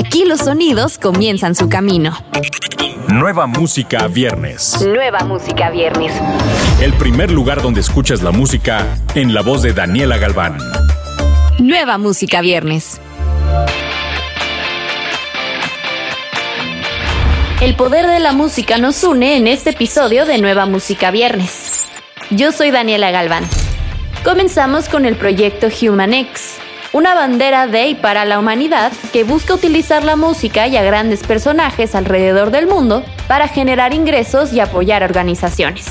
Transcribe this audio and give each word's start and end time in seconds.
Aquí 0.00 0.24
los 0.24 0.40
sonidos 0.40 0.96
comienzan 0.96 1.54
su 1.54 1.68
camino. 1.68 2.16
Nueva 3.08 3.46
música 3.46 4.08
viernes. 4.08 4.80
Nueva 4.82 5.18
música 5.24 5.68
viernes. 5.68 6.10
El 6.80 6.94
primer 6.94 7.30
lugar 7.30 7.60
donde 7.60 7.82
escuchas 7.82 8.22
la 8.22 8.30
música 8.30 8.96
en 9.14 9.34
la 9.34 9.42
voz 9.42 9.60
de 9.60 9.74
Daniela 9.74 10.16
Galván. 10.16 10.56
Nueva 11.58 11.98
música 11.98 12.40
viernes. 12.40 12.98
El 17.60 17.76
poder 17.76 18.06
de 18.06 18.20
la 18.20 18.32
música 18.32 18.78
nos 18.78 19.04
une 19.04 19.36
en 19.36 19.46
este 19.46 19.68
episodio 19.68 20.24
de 20.24 20.38
Nueva 20.38 20.64
Música 20.64 21.10
Viernes. 21.10 21.84
Yo 22.30 22.52
soy 22.52 22.70
Daniela 22.70 23.10
Galván. 23.10 23.44
Comenzamos 24.24 24.88
con 24.88 25.04
el 25.04 25.16
proyecto 25.16 25.68
Human 25.82 26.14
X, 26.14 26.56
una 26.92 27.14
bandera 27.14 27.66
de 27.66 27.88
y 27.88 27.94
para 27.94 28.24
la 28.24 28.38
humanidad 28.38 28.92
que 29.12 29.24
busca 29.24 29.54
utilizar 29.54 30.04
la 30.04 30.16
música 30.16 30.66
y 30.66 30.76
a 30.76 30.82
grandes 30.82 31.22
personajes 31.22 31.94
alrededor 31.94 32.50
del 32.50 32.66
mundo 32.66 33.04
para 33.28 33.48
generar 33.48 33.94
ingresos 33.94 34.52
y 34.52 34.60
apoyar 34.60 35.02
organizaciones. 35.02 35.86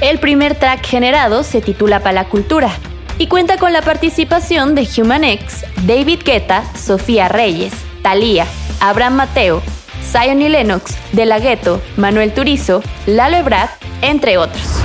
El 0.00 0.18
primer 0.18 0.54
track 0.54 0.84
generado 0.84 1.42
se 1.42 1.60
titula 1.60 2.00
Para 2.00 2.12
la 2.12 2.24
Cultura 2.28 2.70
y 3.18 3.26
cuenta 3.26 3.56
con 3.56 3.72
la 3.72 3.82
participación 3.82 4.74
de 4.74 4.88
Human 4.96 5.24
X, 5.24 5.64
David 5.86 6.20
Guetta, 6.24 6.64
Sofía 6.76 7.28
Reyes, 7.28 7.72
Thalía, 8.02 8.46
Abraham 8.80 9.14
Mateo, 9.14 9.62
Zion 10.02 10.42
y 10.42 10.48
Lennox, 10.48 10.96
De 11.12 11.26
La 11.26 11.38
Ghetto, 11.38 11.80
Manuel 11.96 12.32
Turizo, 12.32 12.82
Lalo 13.06 13.36
Ebrard, 13.36 13.70
entre 14.02 14.38
otros. 14.38 14.81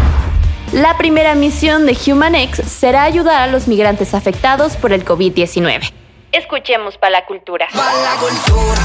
La 0.73 0.97
primera 0.97 1.33
misión 1.33 1.85
de 1.85 1.95
HumanX 1.95 2.57
será 2.69 3.03
ayudar 3.03 3.41
a 3.41 3.47
los 3.47 3.69
migrantes 3.69 4.13
afectados 4.13 4.75
por 4.75 4.91
el 4.91 5.05
COVID-19. 5.05 5.93
Escuchemos 6.33 6.97
para 6.97 7.11
la 7.11 7.25
cultura. 7.25 7.67
Pa' 7.71 7.93
la 7.93 8.19
cultura, 8.19 8.81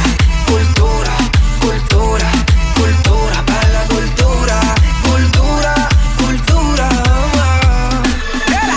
cultura, 0.47 1.11
cultura, 1.61 2.31
cultura, 2.77 3.45
pa' 3.45 3.69
la 3.69 3.83
cultura, 3.89 4.61
cultura, 5.03 5.89
cultura. 6.19 6.89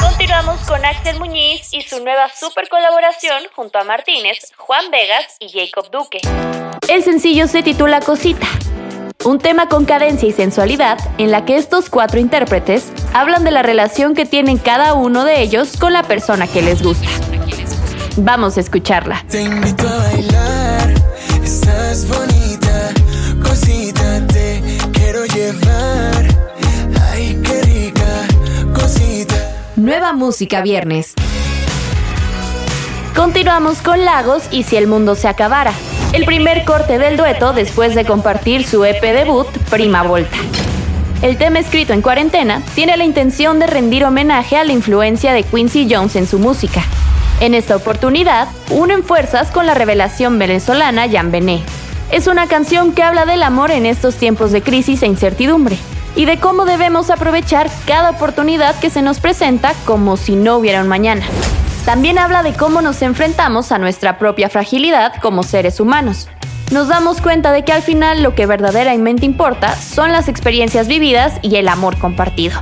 Continuamos 0.02 0.60
con 0.68 0.84
Axel 0.84 1.20
Muñiz 1.20 1.74
y 1.74 1.84
su 1.84 2.04
nueva 2.04 2.28
super 2.30 2.68
colaboración 2.70 3.44
junto 3.56 3.78
a 3.78 3.84
Martínez, 3.84 4.52
Juan 4.58 4.90
Vegas 4.90 5.38
y 5.40 5.50
Jacob 5.50 5.92
Duque. 5.92 6.22
El 6.90 7.04
sencillo 7.04 7.48
se 7.48 7.62
titula 7.62 8.00
Cosita. 8.00 8.48
Un 9.26 9.40
tema 9.40 9.68
con 9.70 9.86
cadencia 9.86 10.30
y 10.30 10.32
sensualidad 10.32 11.00
en 11.18 11.32
la 11.32 11.46
que 11.46 11.56
estos 11.56 11.90
cuatro 11.90 12.20
intérpretes 12.20 12.92
hablan 13.16 13.46
de 13.46 13.52
la 13.52 13.64
relación 13.64 14.14
que 14.14 14.26
tienen 14.26 14.58
cada 14.58 14.94
uno 14.94 15.24
de 15.24 15.42
ellos 15.42 15.78
con 15.78 15.94
la 15.94 16.04
persona 16.04 16.48
que 16.48 16.62
les 16.62 16.84
gusta. 16.84 17.08
Vamos 18.18 18.58
a 18.58 18.60
escucharla. 18.60 19.24
Te 19.30 19.42
invito 19.42 19.88
a 19.88 19.98
bailar, 19.98 20.94
estás 21.42 22.06
bonita, 22.10 22.92
cosita, 23.42 24.28
te 24.28 24.62
quiero 24.92 25.26
llevar. 25.28 26.28
Ay, 27.12 27.42
qué 27.42 27.62
rica, 27.62 28.28
cosita. 28.74 29.36
Nueva 29.78 30.12
música 30.12 30.62
viernes. 30.62 31.14
Continuamos 33.16 33.82
con 33.82 34.04
Lagos 34.04 34.44
y 34.52 34.64
Si 34.64 34.76
el 34.76 34.88
mundo 34.88 35.16
se 35.16 35.30
acabara. 35.30 35.72
El 36.12 36.26
primer 36.26 36.66
corte 36.66 36.98
del 37.00 37.16
dueto 37.16 37.54
después 37.54 37.96
de 37.96 38.04
compartir 38.04 38.66
su 38.66 38.84
EP 38.84 39.02
debut, 39.02 39.48
Prima 39.70 40.04
Volta. 40.04 40.38
El 41.22 41.38
tema 41.38 41.60
escrito 41.60 41.94
en 41.94 42.02
cuarentena 42.02 42.62
tiene 42.76 42.98
la 42.98 43.06
intención 43.06 43.58
de 43.60 43.68
rendir 43.68 44.04
homenaje 44.04 44.58
a 44.58 44.64
la 44.64 44.74
influencia 44.74 45.34
de 45.34 45.44
Quincy 45.44 45.88
Jones 45.90 46.16
en 46.16 46.28
su 46.28 46.40
música. 46.40 46.84
En 47.40 47.54
esta 47.54 47.76
oportunidad, 47.76 48.48
unen 48.70 49.04
fuerzas 49.04 49.50
con 49.50 49.66
la 49.66 49.74
revelación 49.74 50.38
venezolana 50.38 51.10
Jan 51.10 51.32
Bené. 51.32 51.64
Es 52.12 52.28
una 52.28 52.48
canción 52.48 52.94
que 52.94 53.04
habla 53.04 53.26
del 53.26 53.44
amor 53.44 53.72
en 53.72 53.86
estos 53.86 54.16
tiempos 54.16 54.52
de 54.52 54.62
crisis 54.62 55.02
e 55.04 55.08
incertidumbre 55.08 55.78
y 56.16 56.26
de 56.26 56.38
cómo 56.38 56.66
debemos 56.66 57.10
aprovechar 57.10 57.70
cada 57.86 58.12
oportunidad 58.12 58.78
que 58.80 58.90
se 58.90 59.02
nos 59.02 59.20
presenta 59.20 59.74
como 59.86 60.18
si 60.18 60.36
no 60.36 60.58
hubiera 60.58 60.82
un 60.82 60.88
mañana. 60.88 61.26
También 61.86 62.18
habla 62.18 62.42
de 62.42 62.54
cómo 62.54 62.82
nos 62.82 63.02
enfrentamos 63.02 63.72
a 63.72 63.78
nuestra 63.78 64.18
propia 64.18 64.50
fragilidad 64.50 65.14
como 65.22 65.44
seres 65.44 65.80
humanos. 65.80 66.28
Nos 66.72 66.88
damos 66.88 67.22
cuenta 67.22 67.52
de 67.52 67.64
que 67.64 67.72
al 67.72 67.84
final 67.84 68.24
lo 68.24 68.34
que 68.34 68.48
verdaderamente 68.48 69.26
importa 69.26 69.76
son 69.76 70.12
las 70.12 70.28
experiencias 70.28 70.88
vividas 70.88 71.34
y 71.42 71.56
el 71.58 71.68
amor 71.68 71.98
compartido. 71.98 72.62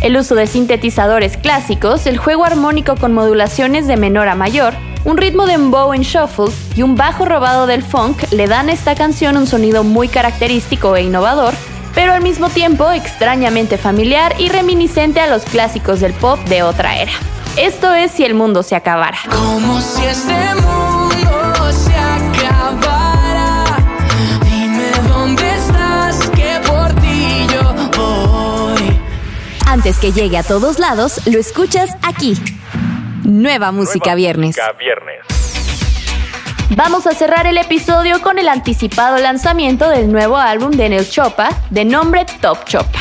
El 0.00 0.16
uso 0.16 0.34
de 0.34 0.46
sintetizadores 0.46 1.36
clásicos, 1.36 2.06
el 2.06 2.18
juego 2.18 2.44
armónico 2.44 2.96
con 2.96 3.12
modulaciones 3.12 3.86
de 3.86 3.96
menor 3.96 4.28
a 4.28 4.34
mayor, 4.34 4.74
un 5.04 5.18
ritmo 5.18 5.46
de 5.46 5.54
embow 5.54 5.92
en 5.92 6.02
shuffle 6.02 6.52
y 6.74 6.82
un 6.82 6.96
bajo 6.96 7.26
robado 7.26 7.66
del 7.66 7.82
funk 7.82 8.22
le 8.32 8.46
dan 8.46 8.68
a 8.68 8.72
esta 8.72 8.94
canción 8.94 9.36
un 9.36 9.46
sonido 9.46 9.84
muy 9.84 10.08
característico 10.08 10.96
e 10.96 11.02
innovador, 11.02 11.54
pero 11.94 12.12
al 12.12 12.22
mismo 12.22 12.48
tiempo 12.48 12.90
extrañamente 12.90 13.78
familiar 13.78 14.34
y 14.38 14.48
reminiscente 14.48 15.20
a 15.20 15.26
los 15.26 15.44
clásicos 15.44 16.00
del 16.00 16.14
pop 16.14 16.38
de 16.48 16.62
otra 16.62 16.98
era. 16.98 17.12
Esto 17.56 17.94
es 17.94 18.10
Si 18.10 18.24
el 18.24 18.34
mundo 18.34 18.62
se 18.62 18.74
acabara. 18.74 19.18
Este 20.08 20.93
Antes 29.84 30.00
que 30.00 30.12
llegue 30.12 30.38
a 30.38 30.42
todos 30.42 30.78
lados, 30.78 31.20
lo 31.26 31.38
escuchas 31.38 31.90
aquí. 32.00 32.34
Nueva 33.22 33.70
Música 33.70 34.14
Viernes. 34.14 34.56
Viernes. 34.78 35.26
Vamos 36.70 37.06
a 37.06 37.10
cerrar 37.10 37.46
el 37.46 37.58
episodio 37.58 38.22
con 38.22 38.38
el 38.38 38.48
anticipado 38.48 39.18
lanzamiento 39.18 39.90
del 39.90 40.10
nuevo 40.10 40.38
álbum 40.38 40.70
de 40.70 40.88
Nel 40.88 41.06
Chopa, 41.06 41.50
de 41.68 41.84
nombre 41.84 42.24
Top 42.40 42.64
Chopa. 42.64 42.98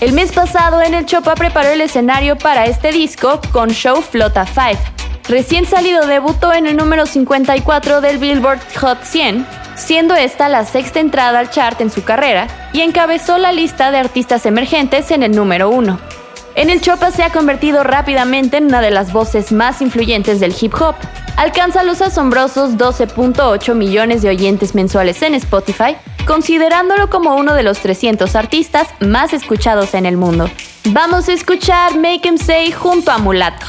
El 0.00 0.12
mes 0.12 0.32
pasado, 0.32 0.82
en 0.82 0.94
el 0.94 1.06
Chopa 1.06 1.36
preparó 1.36 1.68
el 1.68 1.82
escenario 1.82 2.36
para 2.36 2.64
este 2.64 2.90
disco 2.90 3.40
con 3.52 3.70
Show 3.70 4.02
Flota 4.02 4.44
5. 4.44 4.82
Recién 5.28 5.66
salido 5.66 6.04
debutó 6.08 6.52
en 6.52 6.66
el 6.66 6.76
número 6.76 7.06
54 7.06 8.00
del 8.00 8.18
Billboard 8.18 8.58
Hot 8.80 9.04
100, 9.04 9.46
siendo 9.76 10.16
esta 10.16 10.48
la 10.48 10.64
sexta 10.64 10.98
entrada 10.98 11.38
al 11.38 11.50
chart 11.50 11.80
en 11.80 11.92
su 11.92 12.02
carrera 12.02 12.48
y 12.72 12.80
encabezó 12.80 13.38
la 13.38 13.52
lista 13.52 13.92
de 13.92 13.98
artistas 13.98 14.46
emergentes 14.46 15.12
en 15.12 15.22
el 15.22 15.30
número 15.30 15.70
1. 15.70 16.13
En 16.56 16.70
el 16.70 16.80
Chopa 16.80 17.10
se 17.10 17.24
ha 17.24 17.30
convertido 17.30 17.82
rápidamente 17.82 18.58
en 18.58 18.66
una 18.66 18.80
de 18.80 18.92
las 18.92 19.12
voces 19.12 19.50
más 19.50 19.82
influyentes 19.82 20.38
del 20.38 20.54
hip 20.58 20.72
hop. 20.80 20.94
Alcanza 21.36 21.82
los 21.82 22.00
asombrosos 22.00 22.76
12.8 22.76 23.74
millones 23.74 24.22
de 24.22 24.28
oyentes 24.28 24.72
mensuales 24.72 25.20
en 25.22 25.34
Spotify, 25.34 25.96
considerándolo 26.26 27.10
como 27.10 27.34
uno 27.34 27.54
de 27.54 27.64
los 27.64 27.80
300 27.80 28.36
artistas 28.36 28.86
más 29.00 29.32
escuchados 29.32 29.94
en 29.94 30.06
el 30.06 30.16
mundo. 30.16 30.48
Vamos 30.90 31.28
a 31.28 31.32
escuchar 31.32 31.96
Make 31.96 32.28
'em 32.28 32.38
Say 32.38 32.70
junto 32.70 33.10
a 33.10 33.18
Mulato. 33.18 33.66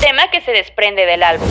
Tema 0.00 0.30
que 0.30 0.40
se 0.40 0.52
desprende 0.52 1.04
del 1.04 1.22
álbum. 1.22 1.48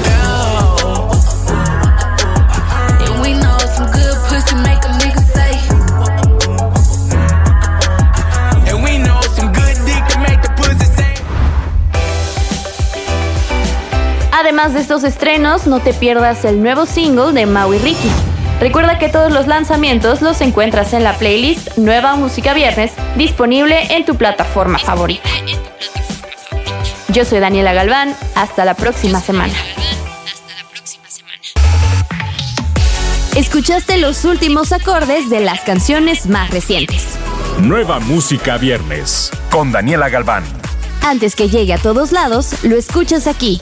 Además 14.40 14.76
de 14.76 14.82
estos 14.82 15.04
estrenos, 15.04 15.66
no 15.66 15.80
te 15.80 15.96
pierdas 15.96 16.46
el 16.46 16.62
nuevo 16.62 16.86
single 16.86 17.34
de 17.34 17.48
Maui 17.48 17.80
Ricky. 17.80 18.12
Recuerda 18.60 19.00
que 19.00 19.10
todos 19.10 19.32
los 19.32 19.48
lanzamientos 19.48 20.22
los 20.22 20.42
encuentras 20.42 20.94
en 20.94 21.04
la 21.04 21.14
playlist 21.14 21.76
Nueva 21.80 22.16
Música 22.18 22.54
Viernes, 22.54 22.92
disponible 23.16 23.96
en 23.96 24.06
tu 24.06 24.16
plataforma 24.16 24.78
favorita. 24.78 25.28
Yo 27.08 27.26
soy 27.26 27.40
Daniela 27.40 27.74
Galván, 27.74 28.16
hasta 28.36 28.64
la 28.64 28.76
próxima 28.76 29.22
semana. 29.22 29.56
Escuchaste 33.36 33.98
los 33.98 34.24
últimos 34.24 34.72
acordes 34.72 35.32
de 35.32 35.40
las 35.40 35.62
canciones 35.62 36.28
más 36.28 36.52
recientes. 36.52 37.18
Nueva 37.60 38.00
música 38.00 38.60
viernes. 38.60 39.32
Con 39.50 39.72
Daniela 39.72 40.10
Galván. 40.10 40.44
Antes 41.02 41.36
que 41.36 41.50
llegue 41.50 41.74
a 41.74 41.80
todos 41.80 42.12
lados, 42.12 42.64
lo 42.64 42.76
escuchas 42.76 43.26
aquí. 43.26 43.60